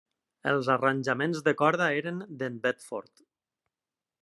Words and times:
Els 0.51 0.69
arranjaments 0.75 1.43
de 1.49 1.53
corda 1.59 1.91
eren 1.99 2.19
d'en 2.41 2.59
Bedford. 2.65 3.25